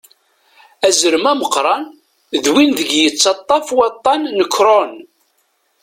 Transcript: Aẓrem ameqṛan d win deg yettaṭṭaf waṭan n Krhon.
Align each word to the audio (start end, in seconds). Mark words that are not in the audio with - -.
Aẓrem 0.87 1.25
ameqṛan 1.31 1.83
d 2.43 2.45
win 2.53 2.71
deg 2.79 2.89
yettaṭṭaf 2.99 3.67
waṭan 3.77 4.21
n 4.37 4.39
Krhon. 4.53 4.93